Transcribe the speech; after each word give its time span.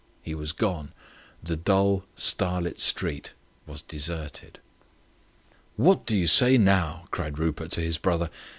He 0.23 0.33
was 0.33 0.51
gone. 0.51 0.93
The 1.43 1.55
dull, 1.55 2.05
starlit 2.15 2.79
street 2.79 3.35
was 3.67 3.83
deserted. 3.83 4.57
"What 5.75 6.07
do 6.07 6.17
you 6.17 6.25
say 6.25 6.57
now?" 6.57 7.05
cried 7.11 7.37
Rupert 7.37 7.69
to 7.73 7.81
his 7.81 7.99
brother. 7.99 8.31